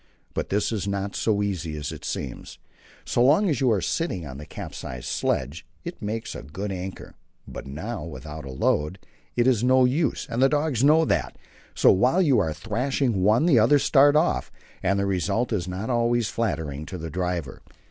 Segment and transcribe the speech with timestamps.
[0.33, 2.57] But this is not so easy as it seems.
[3.05, 7.13] So long as you are sitting on the capsized sledge it makes a good anchor,
[7.47, 8.97] but now without a load
[9.35, 11.37] it is no use, and the dogs know that.
[11.75, 14.51] So while you are thrashing one the others start off,
[14.81, 17.61] and the result is not always flattering to the driver.